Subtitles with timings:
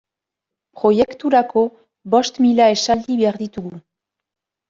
[0.83, 1.61] Proiekturako
[2.15, 3.75] bost mila esaldi behar ditugu.